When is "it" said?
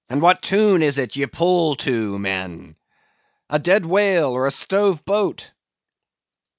0.97-1.15